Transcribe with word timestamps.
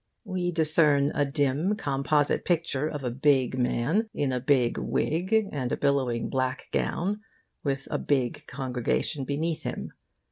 We 0.25 0.51
discern 0.51 1.11
a 1.13 1.25
dim, 1.25 1.75
composite 1.75 2.43
picture 2.43 2.87
of 2.87 3.03
a 3.03 3.11
big 3.11 3.55
man 3.59 4.09
in 4.15 4.33
a 4.33 4.39
big 4.39 4.79
wig 4.79 5.31
and 5.51 5.71
a 5.71 5.77
billowing 5.77 6.27
black 6.27 6.69
gown, 6.71 7.21
with 7.63 7.87
a 7.91 7.99
big 7.99 8.47
congregation 8.47 9.25
beneath 9.25 9.61
him. 9.61 9.93